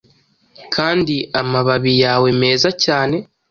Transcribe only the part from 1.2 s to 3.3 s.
amababi yawe meza cyane,